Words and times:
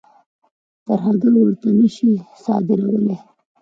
ترهګر 0.85 1.33
ورته 1.41 1.67
نه 1.79 1.87
شي 1.95 2.11
صادرولای. 2.43 3.17